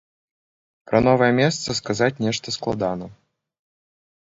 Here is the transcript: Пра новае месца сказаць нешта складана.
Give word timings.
Пра 0.91 1.01
новае 1.07 1.27
месца 1.41 1.77
сказаць 1.81 2.21
нешта 2.27 2.57
складана. 2.59 3.13